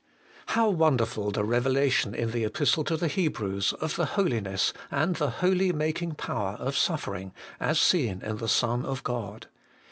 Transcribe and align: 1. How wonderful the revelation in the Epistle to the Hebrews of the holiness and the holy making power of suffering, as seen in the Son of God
1. 0.47 0.55
How 0.55 0.69
wonderful 0.71 1.29
the 1.29 1.43
revelation 1.43 2.15
in 2.15 2.31
the 2.31 2.43
Epistle 2.43 2.83
to 2.85 2.97
the 2.97 3.07
Hebrews 3.07 3.71
of 3.73 3.97
the 3.97 4.07
holiness 4.17 4.73
and 4.89 5.15
the 5.15 5.29
holy 5.29 5.71
making 5.71 6.13
power 6.15 6.53
of 6.55 6.75
suffering, 6.75 7.35
as 7.59 7.79
seen 7.79 8.23
in 8.23 8.37
the 8.37 8.49
Son 8.49 8.83
of 8.83 9.03
God 9.03 9.45